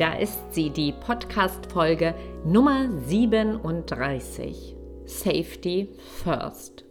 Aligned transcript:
Da 0.00 0.14
ist 0.14 0.54
sie, 0.54 0.70
die 0.70 0.92
Podcast-Folge 0.92 2.14
Nummer 2.46 2.88
37. 3.04 4.74
Safety 5.04 5.90
First. 6.24 6.86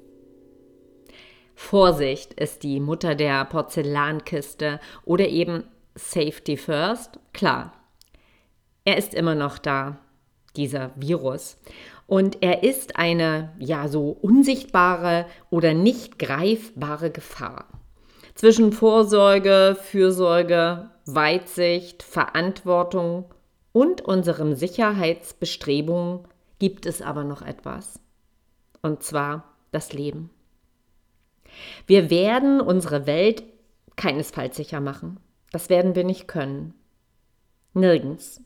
Vorsicht 1.55 2.35
ist 2.35 2.61
die 2.61 2.79
Mutter 2.79 3.15
der 3.15 3.45
Porzellankiste 3.45 4.79
oder 5.05 5.27
eben 5.27 5.63
Safety 5.95 6.55
First. 6.55 7.19
Klar, 7.33 7.73
er 8.85 8.97
ist 8.97 9.15
immer 9.15 9.33
noch 9.33 9.57
da, 9.57 9.97
dieser 10.55 10.91
Virus. 10.95 11.57
Und 12.05 12.43
er 12.43 12.61
ist 12.61 12.95
eine 12.97 13.55
ja 13.57 13.87
so 13.87 14.11
unsichtbare 14.21 15.25
oder 15.49 15.73
nicht 15.73 16.19
greifbare 16.19 17.09
Gefahr. 17.09 17.78
Zwischen 18.39 18.71
Vorsorge, 18.71 19.75
Fürsorge, 19.77 20.89
Weitsicht, 21.05 22.03
Verantwortung 22.03 23.25
und 23.73 23.99
unserem 23.99 24.55
Sicherheitsbestrebungen 24.55 26.25
gibt 26.57 26.85
es 26.85 27.01
aber 27.01 27.25
noch 27.25 27.41
etwas. 27.41 27.99
Und 28.81 29.03
zwar 29.03 29.43
das 29.71 29.91
Leben. 29.91 30.29
Wir 31.85 32.09
werden 32.09 32.61
unsere 32.61 33.05
Welt 33.05 33.43
keinesfalls 33.97 34.55
sicher 34.55 34.79
machen. 34.79 35.19
Das 35.51 35.69
werden 35.69 35.93
wir 35.95 36.05
nicht 36.05 36.29
können. 36.29 36.73
Nirgends. 37.73 38.41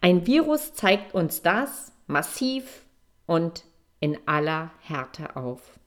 Ein 0.00 0.26
Virus 0.26 0.74
zeigt 0.74 1.14
uns 1.14 1.42
das 1.42 1.92
massiv 2.08 2.84
und 3.26 3.62
in 4.00 4.18
aller 4.26 4.72
Härte 4.80 5.36
auf. 5.36 5.78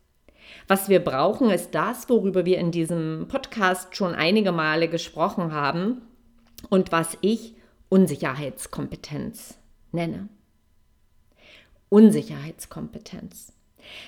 Was 0.67 0.89
wir 0.89 1.03
brauchen, 1.03 1.49
ist 1.49 1.71
das, 1.75 2.09
worüber 2.09 2.45
wir 2.45 2.57
in 2.57 2.71
diesem 2.71 3.27
Podcast 3.27 3.95
schon 3.95 4.13
einige 4.15 4.51
Male 4.51 4.87
gesprochen 4.87 5.51
haben 5.51 6.01
und 6.69 6.91
was 6.91 7.17
ich 7.21 7.55
Unsicherheitskompetenz 7.89 9.57
nenne. 9.91 10.29
Unsicherheitskompetenz. 11.89 13.53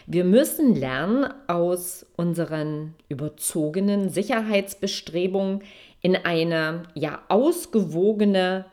Wir 0.07 0.23
müssen 0.23 0.75
lernen, 0.75 1.31
aus 1.47 2.05
unseren 2.15 2.95
überzogenen 3.09 4.09
Sicherheitsbestrebungen 4.09 5.61
in 6.01 6.15
eine 6.15 6.83
ja 6.95 7.21
ausgewogene, 7.27 8.65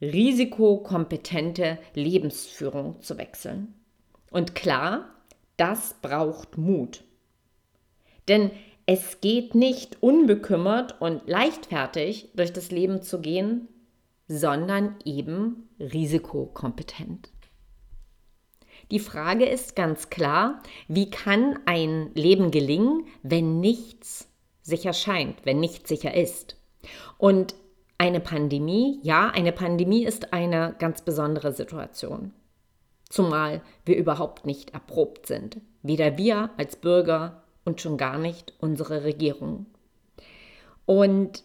risikokompetente 0.00 1.78
Lebensführung 1.94 3.00
zu 3.02 3.18
wechseln. 3.18 3.74
Und 4.30 4.54
klar, 4.54 5.10
das 5.56 5.94
braucht 6.00 6.58
Mut. 6.58 7.04
Denn 8.28 8.50
es 8.86 9.20
geht 9.20 9.54
nicht 9.54 10.02
unbekümmert 10.02 11.00
und 11.00 11.28
leichtfertig 11.28 12.30
durch 12.34 12.52
das 12.52 12.70
Leben 12.70 13.02
zu 13.02 13.20
gehen, 13.20 13.68
sondern 14.28 14.96
eben 15.04 15.68
risikokompetent. 15.78 17.30
Die 18.90 18.98
Frage 18.98 19.46
ist 19.46 19.76
ganz 19.76 20.10
klar, 20.10 20.62
wie 20.88 21.10
kann 21.10 21.58
ein 21.66 22.10
Leben 22.14 22.50
gelingen, 22.50 23.06
wenn 23.22 23.60
nichts 23.60 24.28
sicher 24.62 24.92
scheint, 24.92 25.44
wenn 25.44 25.60
nichts 25.60 25.88
sicher 25.88 26.14
ist? 26.14 26.56
Und 27.18 27.54
eine 27.98 28.20
Pandemie, 28.20 28.98
ja, 29.02 29.28
eine 29.28 29.52
Pandemie 29.52 30.04
ist 30.04 30.32
eine 30.32 30.74
ganz 30.78 31.02
besondere 31.02 31.52
Situation 31.52 32.32
zumal 33.12 33.60
wir 33.84 33.96
überhaupt 33.96 34.46
nicht 34.46 34.70
erprobt 34.70 35.26
sind, 35.26 35.60
weder 35.82 36.16
wir 36.16 36.50
als 36.56 36.76
Bürger 36.76 37.42
und 37.64 37.80
schon 37.80 37.98
gar 37.98 38.18
nicht 38.18 38.54
unsere 38.58 39.04
Regierung. 39.04 39.66
Und 40.86 41.44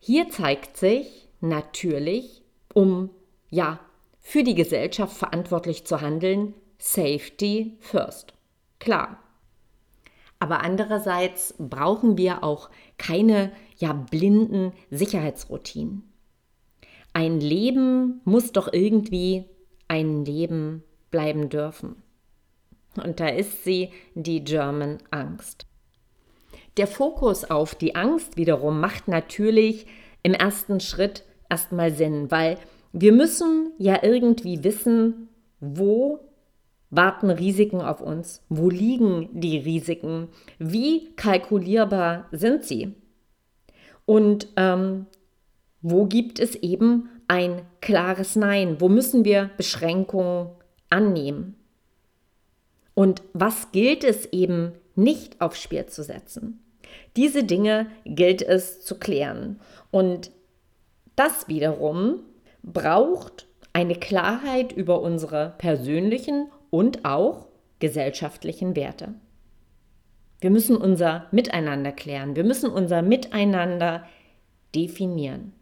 hier 0.00 0.28
zeigt 0.30 0.76
sich 0.76 1.28
natürlich, 1.40 2.42
um 2.74 3.10
ja 3.50 3.78
für 4.20 4.42
die 4.42 4.56
Gesellschaft 4.56 5.16
verantwortlich 5.16 5.84
zu 5.84 6.00
handeln, 6.00 6.54
Safety 6.78 7.76
first. 7.80 8.34
Klar. 8.80 9.18
Aber 10.40 10.62
andererseits 10.62 11.54
brauchen 11.58 12.18
wir 12.18 12.44
auch 12.44 12.68
keine 12.96 13.52
ja 13.76 13.92
blinden 13.92 14.72
Sicherheitsroutinen. 14.90 16.02
Ein 17.12 17.40
Leben 17.40 18.20
muss 18.24 18.52
doch 18.52 18.72
irgendwie 18.72 19.46
ein 19.88 20.24
Leben 20.24 20.82
bleiben 21.10 21.48
dürfen. 21.48 21.96
Und 23.02 23.20
da 23.20 23.28
ist 23.28 23.64
sie, 23.64 23.90
die 24.14 24.44
German 24.44 24.98
Angst. 25.10 25.66
Der 26.76 26.86
Fokus 26.86 27.44
auf 27.44 27.74
die 27.74 27.94
Angst 27.96 28.36
wiederum 28.36 28.80
macht 28.80 29.08
natürlich 29.08 29.86
im 30.22 30.34
ersten 30.34 30.80
Schritt 30.80 31.24
erstmal 31.48 31.92
Sinn, 31.92 32.30
weil 32.30 32.58
wir 32.92 33.12
müssen 33.12 33.72
ja 33.78 34.02
irgendwie 34.02 34.62
wissen, 34.64 35.28
wo 35.60 36.20
warten 36.90 37.30
Risiken 37.30 37.80
auf 37.80 38.00
uns, 38.00 38.42
wo 38.48 38.70
liegen 38.70 39.28
die 39.32 39.58
Risiken, 39.58 40.28
wie 40.58 41.14
kalkulierbar 41.16 42.28
sind 42.32 42.64
sie 42.64 42.94
und 44.06 44.48
ähm, 44.56 45.06
wo 45.82 46.06
gibt 46.06 46.40
es 46.40 46.54
eben 46.54 47.10
ein 47.28 47.62
klares 47.80 48.36
Nein? 48.36 48.80
Wo 48.80 48.88
müssen 48.88 49.24
wir 49.24 49.50
Beschränkungen 49.56 50.48
annehmen? 50.90 51.54
Und 52.94 53.22
was 53.32 53.70
gilt 53.70 54.02
es 54.02 54.26
eben 54.32 54.72
nicht 54.96 55.40
aufs 55.40 55.62
Spiel 55.62 55.86
zu 55.86 56.02
setzen? 56.02 56.64
Diese 57.16 57.44
Dinge 57.44 57.86
gilt 58.04 58.42
es 58.42 58.84
zu 58.84 58.98
klären. 58.98 59.60
Und 59.90 60.32
das 61.14 61.48
wiederum 61.48 62.20
braucht 62.62 63.46
eine 63.72 63.94
Klarheit 63.94 64.72
über 64.72 65.00
unsere 65.00 65.54
persönlichen 65.58 66.48
und 66.70 67.04
auch 67.04 67.46
gesellschaftlichen 67.78 68.74
Werte. 68.74 69.14
Wir 70.40 70.50
müssen 70.50 70.76
unser 70.76 71.26
Miteinander 71.30 71.92
klären. 71.92 72.36
Wir 72.36 72.44
müssen 72.44 72.70
unser 72.70 73.02
Miteinander 73.02 74.04
definieren. 74.74 75.52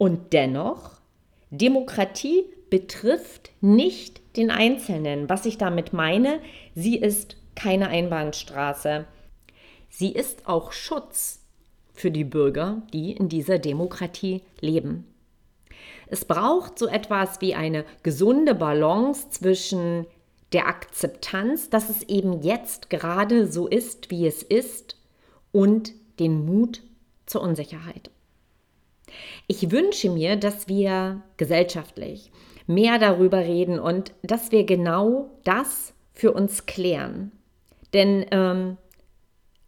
Und 0.00 0.32
dennoch, 0.32 0.92
Demokratie 1.50 2.46
betrifft 2.70 3.50
nicht 3.60 4.22
den 4.38 4.50
Einzelnen. 4.50 5.28
Was 5.28 5.44
ich 5.44 5.58
damit 5.58 5.92
meine, 5.92 6.40
sie 6.74 6.96
ist 6.96 7.36
keine 7.54 7.88
Einbahnstraße. 7.88 9.04
Sie 9.90 10.10
ist 10.10 10.48
auch 10.48 10.72
Schutz 10.72 11.44
für 11.92 12.10
die 12.10 12.24
Bürger, 12.24 12.80
die 12.94 13.12
in 13.12 13.28
dieser 13.28 13.58
Demokratie 13.58 14.40
leben. 14.62 15.04
Es 16.06 16.24
braucht 16.24 16.78
so 16.78 16.86
etwas 16.86 17.42
wie 17.42 17.54
eine 17.54 17.84
gesunde 18.02 18.54
Balance 18.54 19.28
zwischen 19.28 20.06
der 20.54 20.66
Akzeptanz, 20.66 21.68
dass 21.68 21.90
es 21.90 22.04
eben 22.04 22.40
jetzt 22.40 22.88
gerade 22.88 23.52
so 23.52 23.66
ist, 23.66 24.10
wie 24.10 24.26
es 24.26 24.42
ist, 24.42 24.96
und 25.52 25.92
den 26.18 26.46
Mut 26.46 26.80
zur 27.26 27.42
Unsicherheit. 27.42 28.10
Ich 29.46 29.70
wünsche 29.70 30.10
mir, 30.10 30.36
dass 30.36 30.68
wir 30.68 31.22
gesellschaftlich 31.36 32.30
mehr 32.66 32.98
darüber 32.98 33.38
reden 33.38 33.78
und 33.78 34.12
dass 34.22 34.52
wir 34.52 34.64
genau 34.64 35.30
das 35.44 35.92
für 36.12 36.32
uns 36.32 36.66
klären. 36.66 37.32
Denn 37.92 38.26
ähm, 38.30 38.76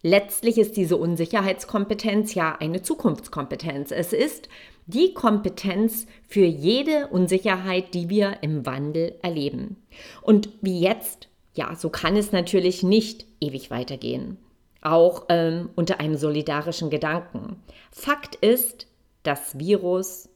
letztlich 0.02 0.58
ist 0.58 0.76
diese 0.76 0.96
Unsicherheitskompetenz 0.96 2.34
ja 2.34 2.56
eine 2.58 2.82
Zukunftskompetenz. 2.82 3.90
Es 3.90 4.12
ist 4.12 4.48
die 4.86 5.14
Kompetenz 5.14 6.06
für 6.28 6.44
jede 6.44 7.08
Unsicherheit, 7.08 7.94
die 7.94 8.08
wir 8.08 8.38
im 8.42 8.66
Wandel 8.66 9.14
erleben. 9.22 9.76
Und 10.22 10.50
wie 10.60 10.80
jetzt, 10.80 11.28
ja, 11.54 11.74
so 11.74 11.88
kann 11.88 12.16
es 12.16 12.32
natürlich 12.32 12.82
nicht 12.82 13.26
ewig 13.40 13.70
weitergehen. 13.70 14.38
Auch 14.80 15.26
ähm, 15.28 15.70
unter 15.76 16.00
einem 16.00 16.16
solidarischen 16.16 16.90
Gedanken. 16.90 17.56
Fakt 17.92 18.34
ist, 18.36 18.88
das 19.22 19.58
Virus 19.58 20.28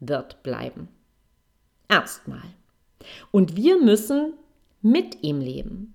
wird 0.00 0.42
bleiben. 0.42 0.88
Erstmal. 1.88 2.42
Und 3.30 3.56
wir 3.56 3.80
müssen 3.80 4.34
mit 4.82 5.22
ihm 5.22 5.40
leben 5.40 5.94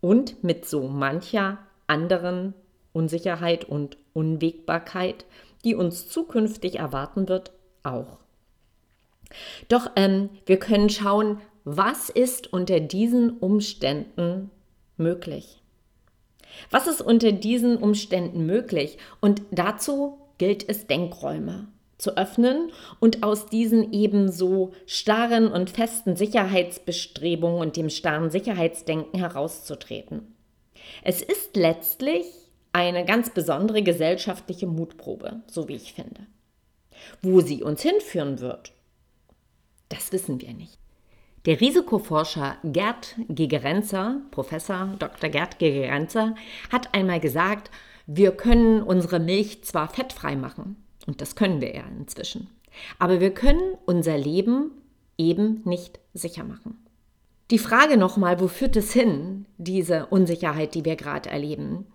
und 0.00 0.42
mit 0.42 0.66
so 0.66 0.88
mancher 0.88 1.58
anderen 1.86 2.54
Unsicherheit 2.92 3.64
und 3.64 3.98
Unwägbarkeit, 4.14 5.26
die 5.64 5.74
uns 5.74 6.08
zukünftig 6.08 6.78
erwarten 6.78 7.28
wird, 7.28 7.52
auch. 7.82 8.18
Doch 9.68 9.90
ähm, 9.96 10.30
wir 10.46 10.58
können 10.58 10.88
schauen, 10.88 11.40
was 11.64 12.08
ist 12.08 12.52
unter 12.52 12.80
diesen 12.80 13.38
Umständen 13.38 14.50
möglich. 14.96 15.60
Was 16.70 16.86
ist 16.86 17.02
unter 17.02 17.32
diesen 17.32 17.76
Umständen 17.76 18.46
möglich? 18.46 18.98
Und 19.20 19.42
dazu 19.50 20.18
gilt 20.38 20.68
es, 20.68 20.86
Denkräume 20.86 21.68
zu 21.98 22.16
öffnen 22.16 22.70
und 23.00 23.22
aus 23.22 23.46
diesen 23.46 23.92
ebenso 23.92 24.72
starren 24.84 25.50
und 25.50 25.70
festen 25.70 26.14
Sicherheitsbestrebungen 26.14 27.60
und 27.60 27.76
dem 27.76 27.88
starren 27.88 28.30
Sicherheitsdenken 28.30 29.18
herauszutreten. 29.18 30.34
Es 31.02 31.22
ist 31.22 31.56
letztlich 31.56 32.26
eine 32.72 33.04
ganz 33.06 33.30
besondere 33.30 33.82
gesellschaftliche 33.82 34.66
Mutprobe, 34.66 35.40
so 35.46 35.68
wie 35.68 35.76
ich 35.76 35.94
finde. 35.94 36.26
Wo 37.22 37.40
sie 37.40 37.62
uns 37.62 37.82
hinführen 37.82 38.40
wird, 38.40 38.72
das 39.88 40.12
wissen 40.12 40.40
wir 40.40 40.52
nicht. 40.52 40.78
Der 41.46 41.60
Risikoforscher 41.60 42.56
Gerd 42.64 43.14
Gegerenzer, 43.28 44.20
Professor 44.32 44.94
Dr. 44.98 45.30
Gerd 45.30 45.58
Gegerenzer, 45.58 46.34
hat 46.72 46.92
einmal 46.92 47.20
gesagt, 47.20 47.70
wir 48.06 48.32
können 48.32 48.82
unsere 48.82 49.18
Milch 49.18 49.64
zwar 49.64 49.88
fettfrei 49.88 50.36
machen, 50.36 50.76
und 51.06 51.20
das 51.20 51.36
können 51.36 51.60
wir 51.60 51.74
ja 51.74 51.84
inzwischen, 51.98 52.48
aber 52.98 53.20
wir 53.20 53.32
können 53.32 53.76
unser 53.84 54.16
Leben 54.16 54.70
eben 55.18 55.62
nicht 55.64 55.98
sicher 56.14 56.44
machen. 56.44 56.78
Die 57.50 57.58
Frage 57.58 57.96
nochmal, 57.96 58.40
wo 58.40 58.48
führt 58.48 58.76
es 58.76 58.92
hin, 58.92 59.46
diese 59.56 60.06
Unsicherheit, 60.06 60.74
die 60.74 60.84
wir 60.84 60.96
gerade 60.96 61.30
erleben? 61.30 61.86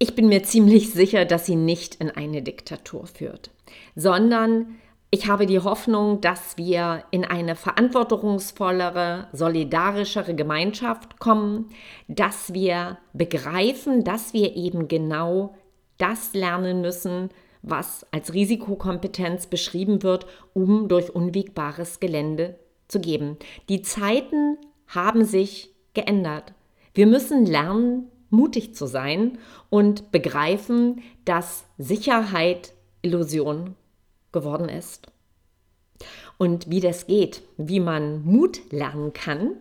Ich 0.00 0.14
bin 0.14 0.28
mir 0.28 0.42
ziemlich 0.42 0.90
sicher, 0.92 1.24
dass 1.24 1.46
sie 1.46 1.56
nicht 1.56 1.96
in 1.96 2.10
eine 2.10 2.42
Diktatur 2.42 3.06
führt, 3.06 3.50
sondern 3.94 4.78
ich 5.12 5.26
habe 5.28 5.46
die 5.46 5.58
Hoffnung, 5.58 6.20
dass 6.20 6.56
wir 6.56 7.02
in 7.10 7.24
eine 7.24 7.56
verantwortungsvollere, 7.56 9.26
solidarischere 9.32 10.34
Gemeinschaft 10.36 11.18
kommen, 11.18 11.68
dass 12.06 12.52
wir 12.52 12.98
begreifen, 13.12 14.04
dass 14.04 14.32
wir 14.32 14.54
eben 14.54 14.86
genau 14.86 15.56
das 15.98 16.32
lernen 16.32 16.80
müssen, 16.80 17.30
was 17.62 18.06
als 18.12 18.32
Risikokompetenz 18.32 19.48
beschrieben 19.48 20.02
wird, 20.04 20.26
um 20.54 20.88
durch 20.88 21.14
unwegbares 21.14 21.98
Gelände 21.98 22.58
zu 22.86 23.00
geben. 23.00 23.36
Die 23.68 23.82
Zeiten 23.82 24.58
haben 24.86 25.24
sich 25.24 25.74
geändert. 25.92 26.54
Wir 26.94 27.06
müssen 27.06 27.46
lernen, 27.46 28.10
mutig 28.30 28.76
zu 28.76 28.86
sein 28.86 29.38
und 29.70 30.12
begreifen, 30.12 31.02
dass 31.24 31.64
Sicherheit 31.78 32.72
Illusion 33.02 33.74
geworden 34.32 34.68
ist. 34.68 35.08
Und 36.38 36.70
wie 36.70 36.80
das 36.80 37.06
geht, 37.06 37.42
wie 37.58 37.80
man 37.80 38.24
Mut 38.24 38.60
lernen 38.70 39.12
kann, 39.12 39.56